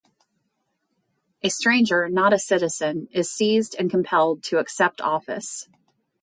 [1.43, 5.69] A stranger, not a citizen, is seized and compelled to accept office.